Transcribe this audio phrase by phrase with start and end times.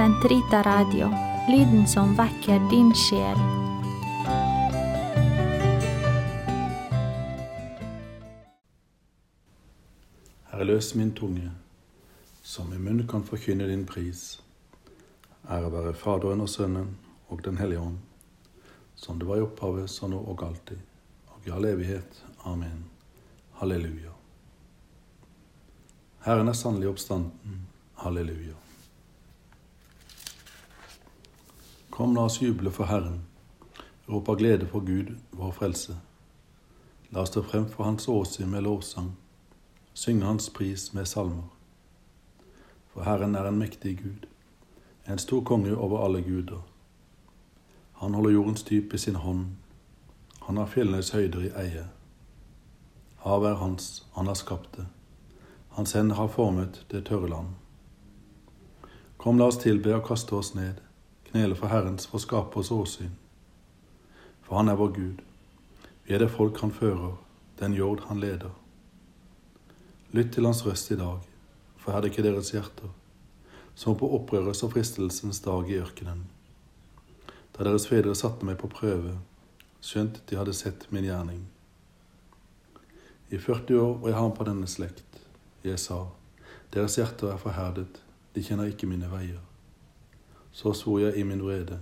[0.00, 1.10] Sentrita Radio,
[1.48, 3.36] lyden som vekker din sjel.
[10.44, 11.50] Herre, løs min tunge,
[12.42, 14.40] som i munnen kan forkynne din pris.
[15.44, 16.96] Ære være Faderen og Sønnen
[17.28, 17.98] og Den hellige ånd,
[18.96, 20.80] som det var i opphavet, så nå og alltid,
[21.28, 22.24] og i all evighet.
[22.44, 22.88] Amen.
[23.60, 24.16] Halleluja.
[26.24, 27.68] Herren er sannelig oppstanden.
[28.00, 28.56] Halleluja.
[32.00, 33.20] Kom, la oss juble for Herren,
[34.06, 35.98] rop av glede for Gud, vår frelse.
[37.12, 39.10] La oss stå frem for Hans åsyn med lovsang,
[39.92, 41.44] synge Hans pris med salmer.
[42.94, 44.24] For Herren er en mektig Gud,
[45.04, 46.64] en stor konge over alle guder.
[48.00, 49.46] Han holder jordens dyp i sin hånd,
[50.48, 51.86] han har fjellenes høyder i eie.
[53.28, 54.88] Havet er hans, han har skapt det.
[55.76, 57.56] Hans hender har formet det tørre land.
[59.18, 60.80] Kom, la oss tilbe og kaste oss ned,
[61.30, 63.12] knele for Herrens for skapers åsyn.
[64.42, 65.20] For han er vår Gud.
[66.04, 67.14] Vi er det folk han fører,
[67.60, 68.50] den jord han leder.
[70.10, 71.20] Lytt til hans røst i dag,
[71.78, 72.90] for er det ikke deres hjerter,
[73.78, 76.24] som på opprørets og fristelsens dag i ørkenen.
[77.54, 79.14] Da deres fedre satte meg på prøve,
[79.80, 81.44] skjønt de hadde sett min gjerning.
[83.30, 85.20] I 40 år var jeg ham på denne slekt.
[85.62, 86.00] Jeg sa,
[86.74, 88.02] deres hjerter er forherdet,
[88.34, 89.38] de kjenner ikke mine veier.
[90.60, 91.78] Så svor jeg i min vrede,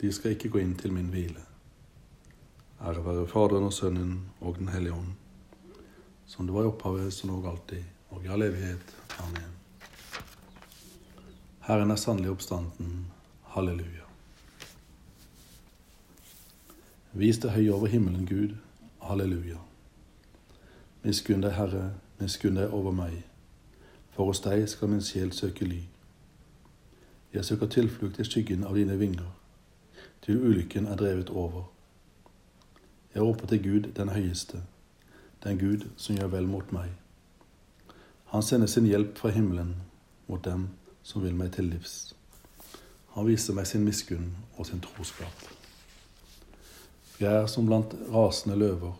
[0.00, 1.40] de skal ikke gå inn til min hvile.
[2.86, 5.08] Ære være Faderen og Sønnen og Den hellige ånd,
[6.26, 8.94] som det var i opphavet, som og alltid, og i all evighet.
[9.18, 9.50] Amen.
[11.66, 13.06] Herren er sannelig oppstanden.
[13.42, 14.06] Halleluja.
[17.12, 18.54] Vis deg høy over himmelen, Gud.
[19.02, 19.58] Halleluja.
[21.02, 23.24] Miskunn deg, Herre, miskunn deg over meg.
[24.14, 25.88] For hos deg skal min sjel søke ly.
[27.32, 29.28] Jeg søker tilflukt i skyggen av dine vinger,
[30.22, 31.68] til ulykken er drevet over.
[33.14, 34.62] Jeg roper til Gud den høyeste,
[35.44, 36.90] den Gud som gjør vel mot meg.
[38.34, 39.76] Han sender sin hjelp fra himmelen
[40.26, 40.68] mot dem
[41.02, 42.14] som vil meg til livs.
[43.14, 45.46] Han viser meg sin miskunn og sin troskap.
[47.20, 48.92] Jeg er som blant rasende løver,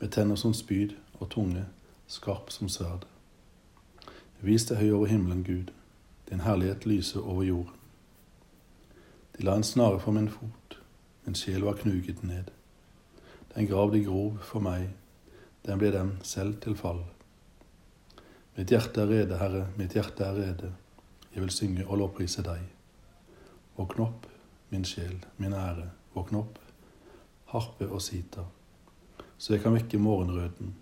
[0.00, 1.64] med tenner som spyd og tunge,
[2.06, 3.04] skarp som sverd.
[4.40, 5.72] Vis deg høy over himmelen, Gud,
[6.34, 7.80] din herlighet lyser over jorden.
[9.36, 10.78] De la en snare for min fot,
[11.24, 12.50] min sjel var knuget ned.
[13.54, 14.88] Den grav de grov for meg,
[15.62, 17.04] den ble dem selv til fall.
[18.56, 20.72] Mitt hjerte er rede, Herre, mitt hjerte er rede,
[21.30, 22.66] jeg vil synge og lovprise deg.
[23.78, 24.26] Våkn opp,
[24.74, 25.86] min sjel, min ære,
[26.18, 26.58] våkn opp,
[27.54, 28.42] harpe og sita,
[29.38, 30.74] så jeg kan vekke morgenrøden.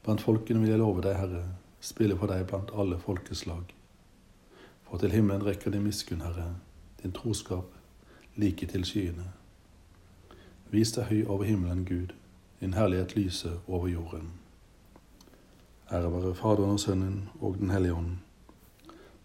[0.00, 1.48] Blant folkene vil jeg love deg, Herre,
[1.80, 3.75] spille for deg blant alle folkeslag.
[4.90, 6.54] For til himmelen rekker din miskunn, Herre,
[7.02, 7.64] din troskap
[8.36, 9.32] like til skyene.
[10.70, 12.14] Vis deg høy over himmelen, Gud,
[12.60, 14.32] din herlighet lyser over jorden.
[15.92, 18.16] Ære være Faderen og Sønnen og Den hellige ånd,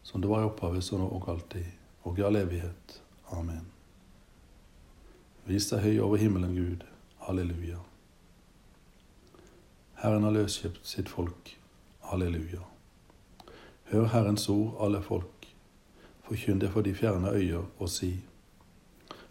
[0.03, 1.65] som det var i opphavet, så nå og alltid,
[2.03, 3.01] og i all evighet.
[3.31, 3.65] Amen.
[5.45, 6.85] Vis deg høy over himmelen, Gud.
[7.25, 7.77] Halleluja.
[10.01, 11.57] Herren har løskjøpt sitt folk.
[12.09, 12.61] Halleluja.
[13.91, 15.30] Hør Herrens ord, alle folk.
[16.31, 18.21] Forkynn det for de fjerne øyer, og si:"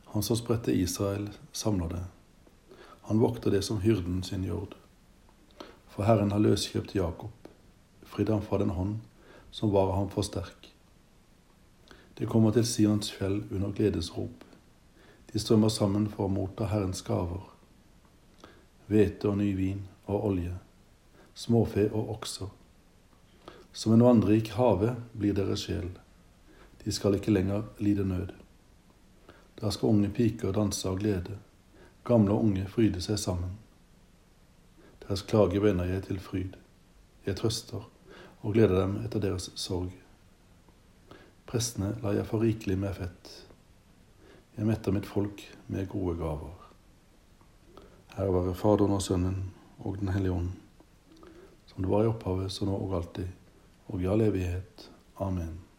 [0.06, 2.05] Han som spredte Israel, samler det.
[3.03, 4.77] Han vokter det som hyrden sin jord.
[5.88, 7.31] For Herren har løskjøpt Jakob,
[8.05, 8.99] fridd ham fra den hånd
[9.50, 10.75] som var ham for sterk.
[12.19, 14.44] Det kommer til Sions fjell under gledesrop.
[15.32, 17.49] De strømmer sammen for å motta Herrens gaver.
[18.87, 20.59] Hvete og ny vin og olje,
[21.34, 22.49] småfe og okser.
[23.72, 25.91] Som en vandrik have blir deres sjel.
[26.85, 28.33] De skal ikke lenger lide nød.
[29.61, 31.37] Da skal unge piker danse av glede,
[32.05, 33.59] gamle og unge fryde seg sammen.
[35.03, 36.57] Deres klage vender jeg til fryd.
[37.27, 37.85] Jeg trøster
[38.41, 39.93] og gleder dem etter deres sorg.
[41.50, 43.31] Prestene lar jeg få rikelig med fett.
[44.56, 46.56] Jeg metter mitt folk med gode gaver.
[48.17, 50.50] Her være Faderen og Sønnen og Den hellige ånd,
[51.67, 53.29] som det var i opphavet, så nå og alltid,
[53.88, 54.91] og i all evighet.
[55.21, 55.69] Amen.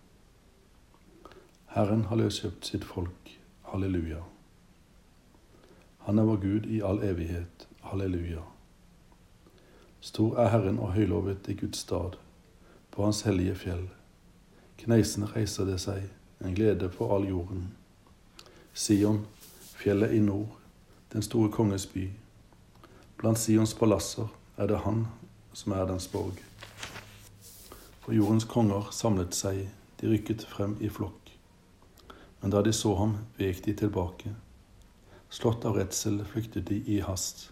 [1.72, 3.30] Herren har løskjøpt sitt folk.
[3.72, 4.18] Halleluja.
[6.04, 7.68] Han er vår Gud i all evighet.
[7.88, 8.42] Halleluja.
[10.04, 12.18] Stor er Herren og høylovet i Guds stad,
[12.92, 13.86] på Hans hellige fjell.
[14.84, 16.10] Kneisene reiser det seg,
[16.44, 17.70] en glede for all jorden.
[18.74, 19.24] Sion,
[19.80, 20.52] fjellet i nord,
[21.14, 22.10] den store konges by.
[23.18, 24.28] Blant Sions palasser
[24.58, 25.06] er det han
[25.54, 26.36] som er dens borg.
[28.04, 29.70] For jordens konger samlet seg,
[30.02, 31.21] De rykket frem i flokk.
[32.42, 34.36] Men da de så ham, vek de tilbake.
[35.30, 37.52] Slått av redsel flyktet de i hast.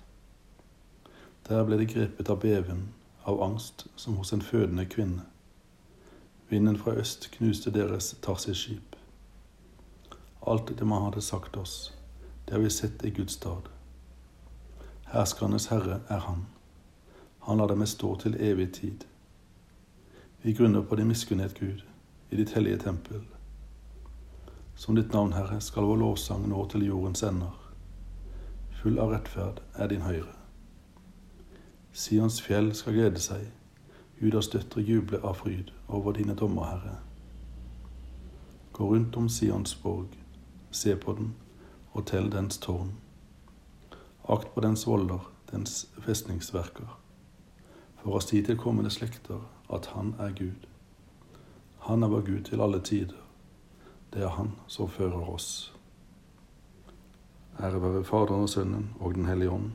[1.47, 2.89] Der ble de grepet av beven,
[3.23, 5.25] av angst som hos en fødende kvinne.
[6.49, 8.95] Vinden fra øst knuste deres Tarsis-skip.
[10.41, 11.93] Alt det man hadde sagt oss,
[12.45, 13.69] det har vi sett i Guds stad.
[15.13, 16.45] Herskernes herre er Han.
[17.39, 19.05] Han lar dem stå til evig tid.
[20.41, 21.81] Vi grunner på din miskunnhet, Gud,
[22.29, 23.21] i ditt hellige tempel.
[24.79, 27.51] Som ditt navn, Herre, skal vår lovsang nå til jordens ender.
[28.79, 30.31] Full av rettferd er din høyre.
[31.91, 33.43] Sions fjell skal glede seg,
[34.23, 36.95] Judas døtre juble av fryd over dine dommer, Herre.
[38.71, 40.15] Gå rundt om Sions borg,
[40.71, 41.33] se på den
[41.91, 42.95] og tell dens tårn.
[44.31, 46.87] Akt på dens volder, dens festningsverker,
[47.99, 50.69] for å si til kommende slekter at Han er Gud.
[51.89, 53.25] Han er vår Gud til alle tider.
[54.13, 55.73] Det er Han som fører oss.
[57.59, 59.71] Ære være Faderen og Sønnen og Den hellige ånd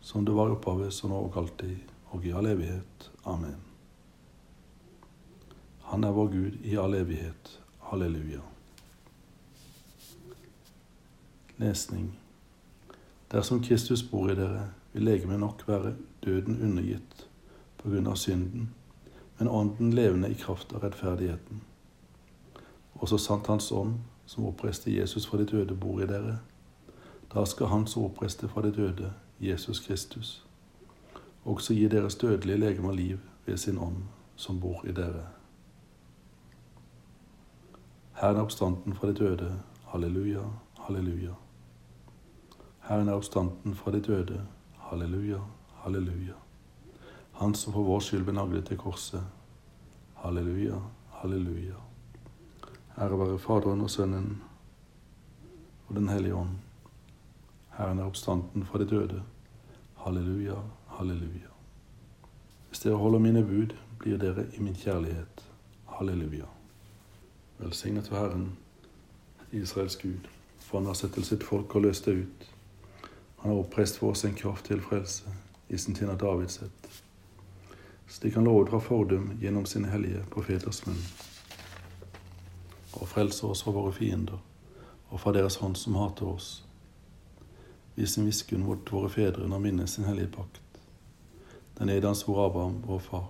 [0.00, 1.76] som det var i opphavet, så nå og alltid,
[2.10, 3.10] og i all evighet.
[3.24, 3.60] Amen.
[5.90, 7.60] Han er vår Gud i all evighet.
[7.90, 8.40] Halleluja.
[11.56, 12.10] Lesning.
[13.30, 15.94] Dersom Kristus bor i dere, vil legemet nok være
[16.24, 17.26] døden undergitt
[17.78, 18.70] på grunn av synden,
[19.38, 21.60] men ånden levende i kraft av rettferdigheten.
[23.00, 23.94] Og så sant Hans ånd,
[24.26, 26.38] som oppreiste Jesus fra de døde, bor i dere,
[27.34, 30.46] da skal Han som oppreiste fra de døde, Jesus Kristus,
[31.44, 34.02] også gi deres dødelige legemer liv ved sin ånd
[34.36, 35.26] som bor i dere.
[38.20, 39.62] Herren er oppstanden fra de døde.
[39.86, 40.42] Halleluja,
[40.78, 41.34] halleluja.
[42.88, 44.46] Herren er oppstanden fra de døde.
[44.76, 45.38] Halleluja,
[45.84, 46.36] halleluja.
[47.32, 49.24] Han som for vår skyld ble naglet til korset.
[50.14, 50.82] Halleluja,
[51.22, 51.89] halleluja.
[53.00, 54.42] Ære være Faderen og Sønnen
[55.88, 56.50] og Den hellige ånd
[57.78, 59.22] Herren er oppstanden fra de døde.
[59.96, 60.54] Halleluja,
[60.88, 61.48] halleluja.
[62.68, 65.44] Hvis dere holder mine bud, blir dere i min kjærlighet.
[65.86, 66.44] Halleluja.
[67.58, 68.52] Velsignet være Herren,
[69.52, 72.46] Israels Gud, for han har sett til sitt folk og løst det ut.
[73.40, 75.32] Han har oppreist for oss en kraft til frelse
[75.68, 77.02] i sin tjener Davids ett.
[78.08, 81.04] Slik han lovet fra fordum gjennom sin hellige profeters munn.
[82.98, 84.40] Og frelse oss fra våre fiender
[85.10, 86.50] og fra deres hånd som hater oss
[88.00, 90.62] Vis en miskunn mot våre fedre når minnet sin hellige pakt.
[91.78, 93.26] Den er dans hvor Abraham, vår far.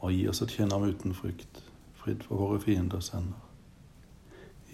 [0.00, 1.62] Og gi oss et kjenne uten frykt,
[1.96, 3.40] fridd for våre fienders hender.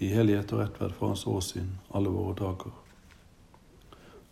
[0.03, 2.75] I hellighet og rettverd for hans åsyn alle våre dager.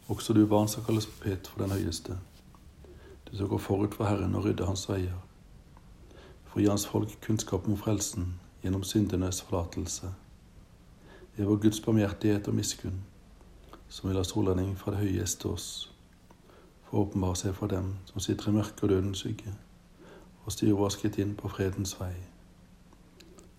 [0.09, 2.17] Også du, barn, skal kalles pet for den høyeste.
[3.29, 5.19] Du som gå forut for Herren og rydde hans veier.
[6.49, 8.33] For å gi hans folk kunnskap om frelsen
[8.63, 10.13] gjennom syndenes forlatelse.
[11.35, 12.99] Det er vår Guds barmhjertighet og miskunn
[13.89, 15.69] som vil ha solanding fra det høyeste oss,
[16.85, 19.53] for å åpenbare seg for dem som sitter i mørket og dødens skygge,
[20.45, 22.13] og våre skritt inn på fredens vei.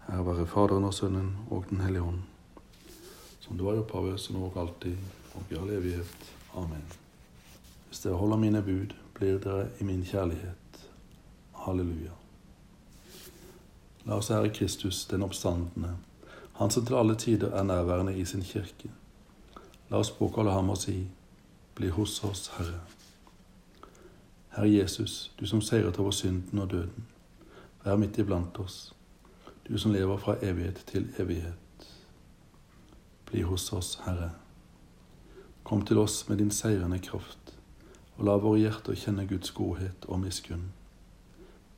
[0.07, 2.23] Her være Faderen og Sønnen og Den hellige ånd,
[3.41, 4.97] som det var i opphavet, som nå og alltid,
[5.35, 6.33] og i all evighet.
[6.55, 6.87] Amen.
[7.89, 10.83] Hvis dere holder mine bud, blir dere i min kjærlighet.
[11.67, 12.20] Halleluja.
[14.07, 15.97] La oss ære Kristus, den oppstandende,
[16.55, 18.91] Han som til alle tider er nærværende i sin kirke
[19.91, 21.09] La oss påkalle ham og si,
[21.75, 22.79] bli hos oss, Herre.
[24.55, 27.07] Herre Jesus, du som seiret over synden og døden,
[27.85, 28.93] vær midt iblant oss,
[29.67, 31.89] du som lever fra evighet til evighet.
[33.27, 34.31] Bli hos oss, Herre.
[35.65, 37.55] Kom til oss med din seirende kraft,
[38.17, 40.69] og la våre hjerter kjenne Guds godhet og miskunn.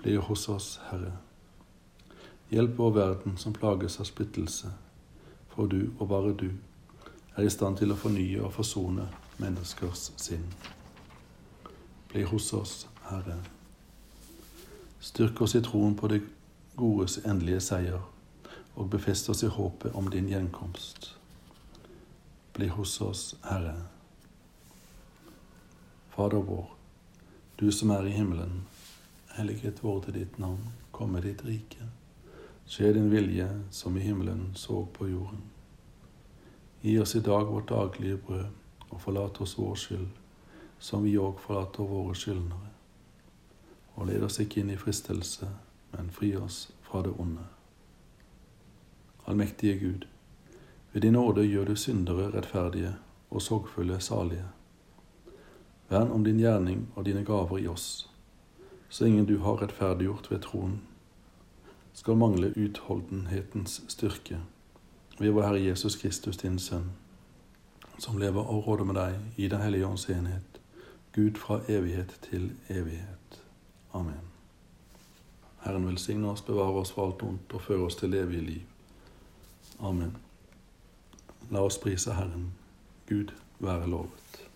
[0.05, 1.17] Bli hos oss, Herre.
[2.53, 4.69] Hjelp vår verden som plages av splittelse,
[5.49, 6.51] for du og bare du
[7.37, 9.07] er i stand til å fornye og forsone
[9.41, 10.45] menneskers sinn.
[12.11, 12.75] Bli hos oss,
[13.07, 13.39] Herre.
[15.01, 16.19] Styrk oss i troen på det
[16.77, 18.05] godes endelige seier,
[18.77, 21.15] og befest oss i håpet om din gjenkomst.
[22.53, 23.79] Bli hos oss, Herre.
[26.13, 26.69] Fader vår,
[27.57, 28.67] du som er i himmelen.
[29.41, 30.69] Helliget vorde ditt navn.
[30.93, 31.89] Komme ditt rike.
[32.67, 35.43] Skje din vilje som i himmelen så på jorden.
[36.81, 38.47] Gi oss i dag vårt daglige brød,
[38.89, 40.09] og forlat oss vår skyld,
[40.79, 42.71] som vi òg forlater våre skyldnere.
[43.95, 45.49] Og led oss ikke inn i fristelse,
[45.93, 47.45] men fri oss fra det onde.
[49.27, 50.07] Allmektige Gud,
[50.93, 52.95] ved din nåde gjør du syndere rettferdige
[53.31, 54.49] og sorgfulle salige.
[55.89, 58.11] Vern om din gjerning og dine gaver i oss,
[58.89, 60.81] så ingen du har rettferdiggjort ved troen.
[61.95, 64.41] Skal mangle utholdenhetens styrke
[65.19, 66.91] ved vår Herre Jesus Kristus, din Sønn,
[67.99, 70.61] som lever og råder med deg i Den hellige ånds enhet,
[71.13, 73.43] Gud fra evighet til evighet.
[73.93, 74.33] Amen.
[75.63, 78.63] Herren velsigne oss, bevare oss for alt ondt og føre oss til evig liv.
[79.81, 80.17] Amen.
[81.51, 82.53] La oss prise Herren.
[83.09, 83.31] Gud
[83.61, 84.52] være lovet.